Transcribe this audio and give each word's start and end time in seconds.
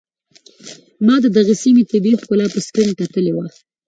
ما 1.05 1.15
د 1.23 1.25
دغې 1.37 1.55
سيمې 1.63 1.83
طبيعي 1.91 2.17
ښکلا 2.21 2.45
په 2.53 2.59
سکرين 2.65 2.89
کتلې 2.99 3.31
وه. 3.33 3.45